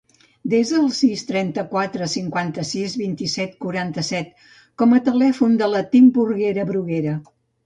Desa 0.51 0.77
el 0.77 0.85
sis, 0.99 1.23
trenta-quatre, 1.31 2.07
cinquanta-sis, 2.13 2.95
vint-i-set, 3.01 3.53
quaranta-set 3.67 4.33
com 4.83 4.97
a 4.99 5.03
telèfon 5.11 5.61
de 5.63 5.69
la 5.77 5.85
Timburguera 5.95 6.67
Bruguera. 6.73 7.17